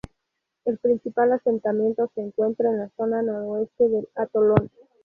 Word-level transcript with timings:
El 0.65 0.79
principal 0.79 1.31
asentamiento 1.31 2.09
se 2.15 2.21
encuentra 2.21 2.71
en 2.71 2.79
la 2.79 2.89
zona 2.97 3.21
noroeste 3.21 3.87
del 3.87 4.09
atolón. 4.15 4.71